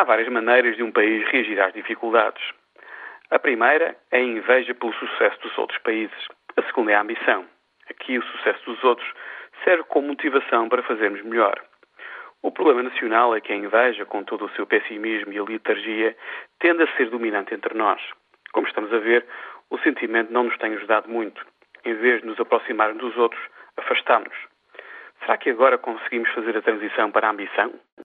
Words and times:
Há 0.00 0.04
várias 0.04 0.28
maneiras 0.28 0.76
de 0.76 0.82
um 0.82 0.90
país 0.90 1.28
reagir 1.28 1.60
às 1.60 1.74
dificuldades. 1.74 2.42
A 3.30 3.38
primeira 3.38 3.94
é 4.10 4.16
a 4.16 4.22
inveja 4.22 4.74
pelo 4.74 4.94
sucesso 4.94 5.38
dos 5.42 5.58
outros 5.58 5.78
países. 5.80 6.26
A 6.56 6.62
segunda 6.62 6.92
é 6.92 6.94
a 6.94 7.02
ambição. 7.02 7.44
Aqui, 7.90 8.16
o 8.16 8.22
sucesso 8.22 8.64
dos 8.64 8.82
outros 8.82 9.06
serve 9.62 9.82
como 9.82 10.08
motivação 10.08 10.70
para 10.70 10.82
fazermos 10.84 11.20
melhor. 11.20 11.62
O 12.42 12.50
problema 12.50 12.82
nacional 12.82 13.36
é 13.36 13.42
que 13.42 13.52
a 13.52 13.56
inveja, 13.56 14.06
com 14.06 14.24
todo 14.24 14.46
o 14.46 14.50
seu 14.52 14.66
pessimismo 14.66 15.34
e 15.34 15.38
a 15.38 15.44
letargia, 15.44 16.16
tende 16.58 16.82
a 16.82 16.96
ser 16.96 17.10
dominante 17.10 17.52
entre 17.52 17.74
nós. 17.74 18.00
Como 18.52 18.66
estamos 18.66 18.90
a 18.94 18.98
ver, 19.00 19.26
o 19.68 19.76
sentimento 19.80 20.32
não 20.32 20.44
nos 20.44 20.56
tem 20.56 20.72
ajudado 20.72 21.10
muito. 21.10 21.44
Em 21.84 21.92
vez 21.92 22.22
de 22.22 22.26
nos 22.26 22.40
aproximarmos 22.40 23.02
dos 23.02 23.18
outros, 23.18 23.42
afastamos-nos. 23.76 24.48
Será 25.20 25.36
que 25.36 25.50
agora 25.50 25.76
conseguimos 25.76 26.30
fazer 26.30 26.56
a 26.56 26.62
transição 26.62 27.10
para 27.10 27.26
a 27.26 27.30
ambição? 27.32 27.74